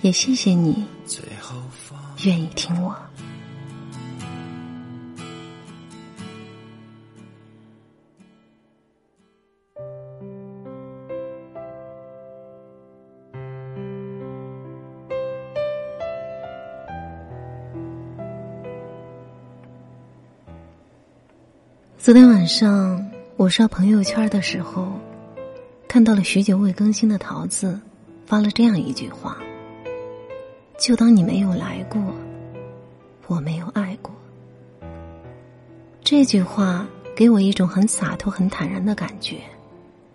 [0.00, 0.84] 也谢谢你
[2.24, 2.96] 愿意听我。
[21.98, 24.92] 昨天晚上我刷朋友圈的时候，
[25.86, 27.78] 看到了许久未更新的桃子
[28.24, 29.36] 发了这样一句话。
[30.78, 32.00] 就当你没有来过，
[33.26, 34.14] 我没有爱过。
[36.04, 39.40] 这句话给我一种很洒脱、很坦然的感觉，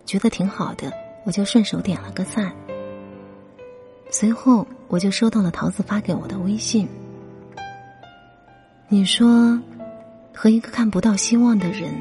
[0.06, 0.90] 觉得挺好的，
[1.24, 2.50] 我就顺手点了个赞。
[4.10, 6.88] 随后我就收到了桃子发给我的微信。
[8.88, 9.60] 你说，
[10.34, 11.92] 和一个看不到希望的人，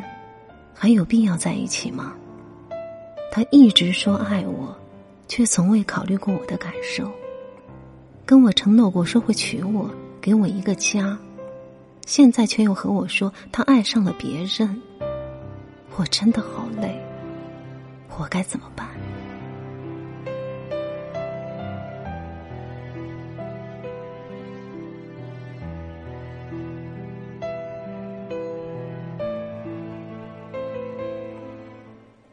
[0.73, 2.13] 还有必要在一起吗？
[3.29, 4.73] 他一直说爱我，
[5.27, 7.11] 却从未考虑过我的感受。
[8.25, 9.89] 跟我承诺过说会娶我，
[10.21, 11.17] 给我一个家，
[12.05, 14.81] 现在却又和我说他爱上了别人，
[15.97, 16.99] 我真的好累，
[18.17, 18.87] 我该怎么办？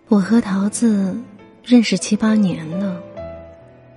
[0.08, 1.16] 我和桃子
[1.64, 3.02] 认识七八年了，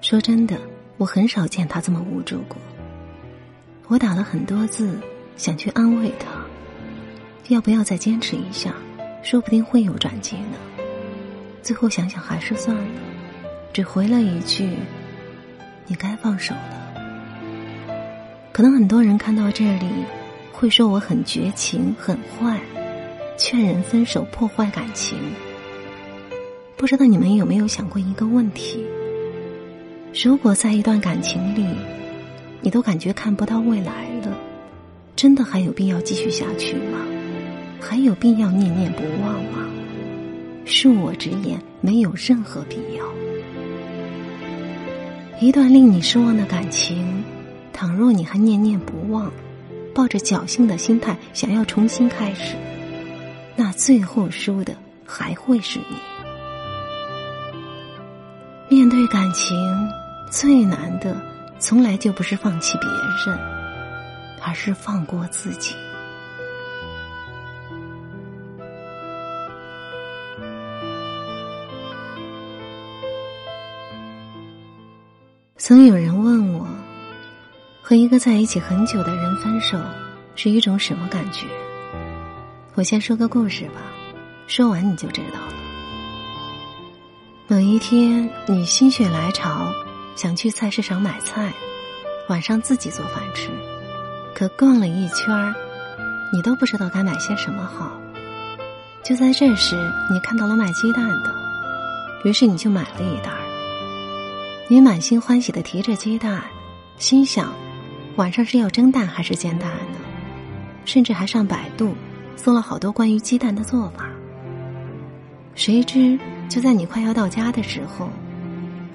[0.02, 0.58] 说真的。
[0.98, 2.58] 我很少见他这么无助过。
[3.88, 4.98] 我打了很多字，
[5.36, 6.28] 想去安慰他，
[7.50, 8.74] 要不要再坚持一下？
[9.22, 10.58] 说不定会有转机呢。
[11.62, 12.84] 最后想想还是算了，
[13.72, 14.70] 只回了一句
[15.88, 16.94] ：“你该放手了。”
[18.52, 19.88] 可能很多人看到这里，
[20.52, 22.60] 会说我很绝情、很坏，
[23.38, 25.18] 劝人分手、破坏感情。
[26.76, 28.86] 不知道你们有没有想过一个问题？
[30.22, 31.66] 如果在一段感情里，
[32.62, 34.38] 你都感觉看不到未来了，
[35.16, 37.00] 真的还有必要继续下去吗？
[37.82, 39.68] 还有必要念念不忘吗？
[40.68, 43.04] 恕我直言，没有任何必要。
[45.42, 47.24] 一段令你失望的感情，
[47.74, 49.32] 倘若你还念念不忘，
[49.96, 52.56] 抱着侥幸的心态想要重新开始，
[53.56, 54.76] 那最后输的
[55.06, 55.98] 还会是你。
[58.70, 59.58] 面对感情。
[60.34, 61.16] 最难的，
[61.60, 62.90] 从来就不是放弃别
[63.24, 63.40] 人，
[64.42, 65.76] 而是放过自己。
[75.56, 76.68] 曾有人问我，
[77.84, 79.80] 和一个在一起很久的人分手
[80.36, 81.46] 是一种什么感觉？
[82.74, 83.82] 我先说个故事吧，
[84.48, 85.54] 说完你就知道了。
[87.48, 89.72] 某一天，你心血来潮。
[90.16, 91.52] 想去菜市场买菜，
[92.30, 93.50] 晚上自己做饭吃，
[94.36, 95.54] 可逛了一圈儿，
[96.32, 98.00] 你都不知道该买些什么好。
[99.04, 99.76] 就在这时，
[100.12, 101.36] 你看到了卖鸡蛋的，
[102.24, 103.40] 于是你就买了一袋儿。
[104.70, 106.42] 你满心欢喜的提着鸡蛋，
[106.98, 107.52] 心想
[108.16, 109.98] 晚上是要蒸蛋还是煎蛋呢？
[110.86, 111.96] 甚至还上百度
[112.36, 114.06] 搜了好多关于鸡蛋的做法。
[115.56, 118.10] 谁知就在你快要到家的时候。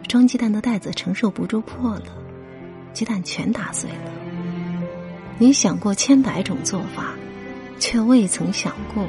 [0.08, 2.06] 装鸡蛋的袋子承受不住破了，
[2.94, 4.10] 鸡蛋全打碎了。
[5.36, 7.14] 你想过千百种做法，
[7.78, 9.06] 却未曾想过，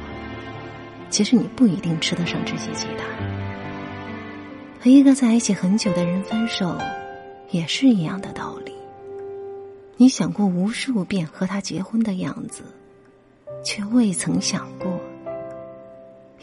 [1.10, 3.07] 其实你不一定吃得上这些鸡蛋。
[4.81, 6.78] 和一个在一起很久的人分手，
[7.50, 8.74] 也是一样的道理。
[9.96, 12.63] 你想过无数遍和他结婚的样子，
[13.63, 15.00] 却未曾想过，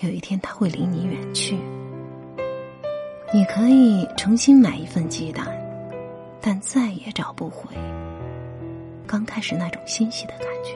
[0.01, 1.59] 有一天他会离你远去。
[3.35, 5.47] 你可以重新买一份鸡蛋，
[6.41, 7.75] 但再也找不回
[9.07, 10.75] 刚开始那种欣喜的感觉。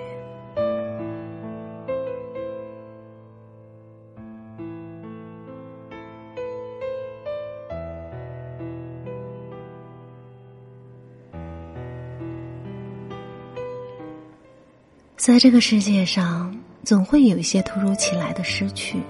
[15.17, 19.01] 在这个世界上，总会有一些突如其来的失去，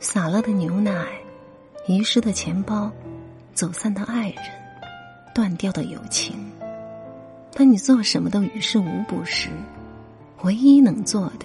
[0.00, 1.06] 洒了的牛奶。
[1.86, 2.90] 遗失的钱包，
[3.52, 4.38] 走散的爱人，
[5.34, 6.34] 断掉的友情。
[7.52, 9.50] 当你做什么都于事无补时，
[10.42, 11.44] 唯一能做的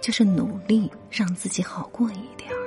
[0.00, 2.58] 就是努力让自己好过一点儿。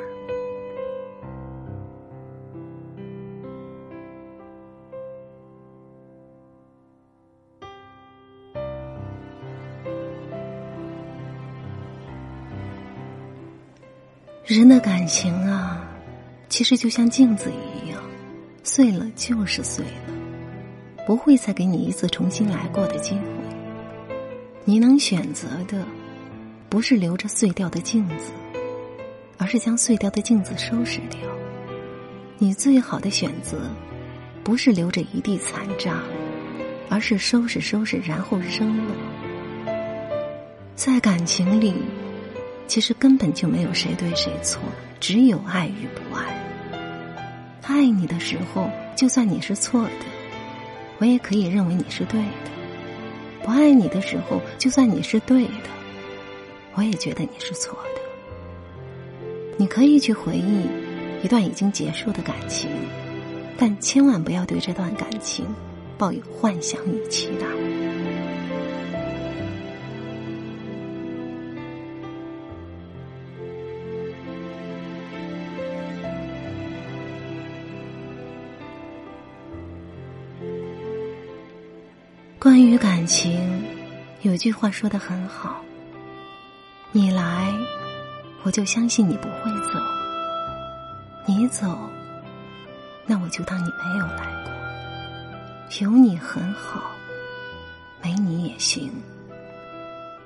[14.46, 15.85] 人的感情啊，
[16.48, 18.02] 其实就像镜子一样，
[18.64, 20.14] 碎了就是碎了，
[21.06, 23.22] 不会再给你一次重新来过的机会。
[24.64, 25.86] 你能选择的，
[26.70, 28.32] 不是留着碎掉的镜子，
[29.38, 31.20] 而是将碎掉的镜子收拾掉。
[32.38, 33.60] 你最好的选择，
[34.44, 36.02] 不是留着一地残渣，
[36.90, 38.96] 而是收拾收拾，然后扔了。
[40.76, 41.74] 在感情里。
[42.68, 44.60] 其实根本就没有谁对谁错，
[45.00, 46.25] 只有爱与不爱。
[47.74, 50.06] 爱你的时候，就算你是错的，
[51.00, 52.52] 我也可以认为你是对的；
[53.44, 55.70] 不爱你的时候，就算你是对的，
[56.76, 58.02] 我也觉得你是错的。
[59.58, 60.68] 你可以去回忆
[61.24, 62.70] 一段已经结束的感情，
[63.58, 65.46] 但千万不要对这段感情
[65.98, 67.46] 抱有幻想与期待。
[82.46, 83.66] 关于感情，
[84.22, 85.64] 有句话说的很好
[86.94, 87.52] ：“你来，
[88.44, 89.80] 我就相信你不会走；
[91.26, 91.76] 你走，
[93.08, 94.52] 那我就当你没有来过。
[95.80, 96.92] 有你很好，
[98.00, 98.94] 没你也行。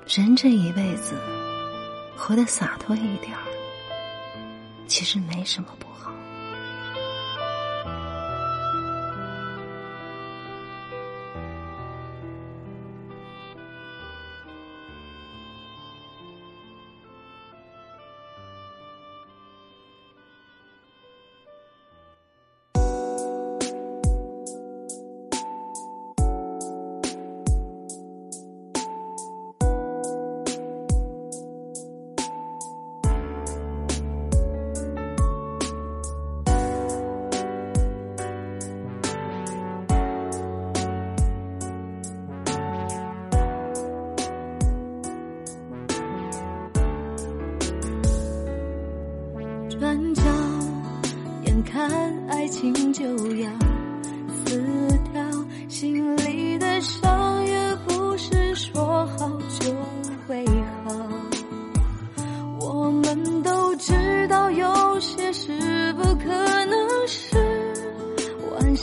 [0.06, 1.14] 人这一辈子，
[2.18, 3.44] 活得洒脱一点儿，
[4.86, 6.12] 其实没什么不好。”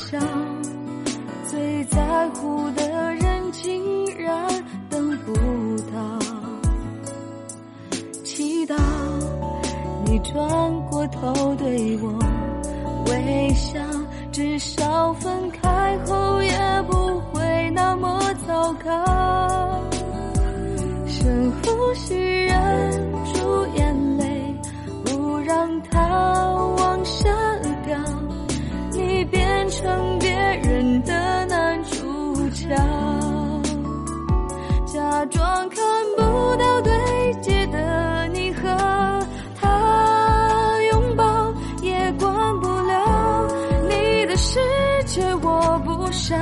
[0.09, 0.17] 笑，
[1.49, 4.47] 最在乎的人竟然
[4.89, 5.33] 等不
[5.91, 6.19] 到，
[8.23, 8.73] 祈祷。
[10.05, 12.17] 你转过头对我
[13.07, 13.81] 微笑，
[14.31, 16.57] 至少分开后也
[16.87, 18.17] 不会那么
[18.47, 19.83] 糟糕。
[21.05, 22.15] 深呼吸，
[44.37, 44.59] 世
[45.05, 46.37] 界，我不想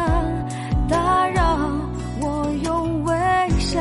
[0.89, 1.57] 打扰，
[2.19, 3.13] 我用微
[3.57, 3.79] 笑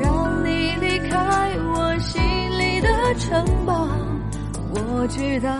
[0.00, 2.18] 让你离开我心
[2.58, 3.86] 里的城堡。
[4.72, 5.52] 我知道，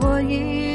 [0.00, 0.71] 我已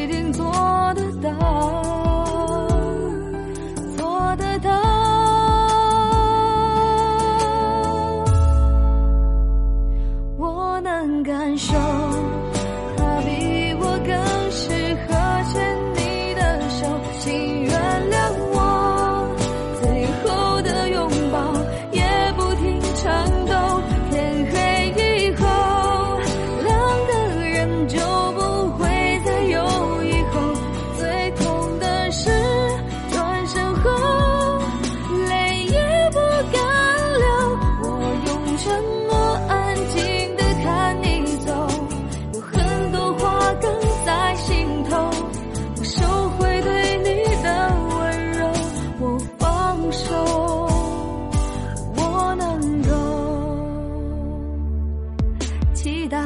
[55.88, 56.18] 祈祷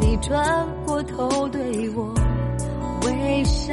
[0.00, 2.12] 你转过头对我
[3.06, 3.72] 微笑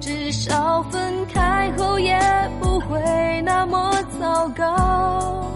[0.00, 1.00] 至少分
[1.32, 2.18] 开后也
[2.60, 3.00] 不会
[3.42, 5.46] 那么糟糕。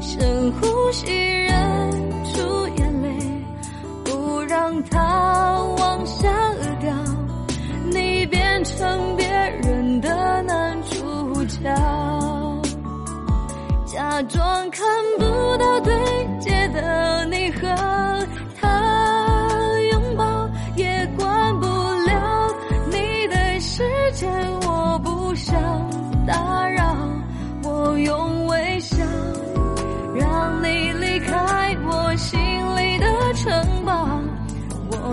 [0.00, 1.12] 深呼吸
[1.44, 1.90] 忍
[2.34, 3.08] 住眼泪
[4.04, 6.28] 不让它往下
[6.80, 6.92] 掉
[7.92, 9.28] 你变成别
[9.62, 11.72] 人的男主角。
[13.86, 14.84] 假装看
[15.18, 15.24] 不
[15.56, 15.94] 到对
[16.40, 17.07] 接的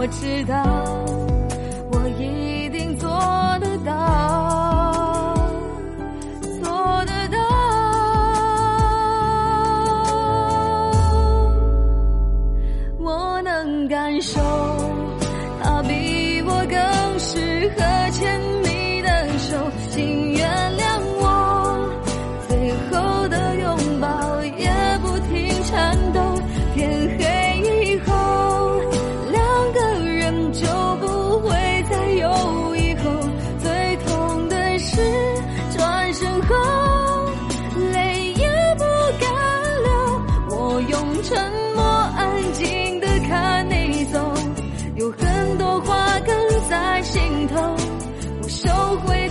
[0.06, 1.25] 我知道，
[44.96, 47.76] 有很多话哽在心头。
[48.42, 48.70] 我收
[49.06, 49.25] 回